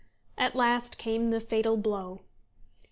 [0.35, 2.21] At last came the fatal blow.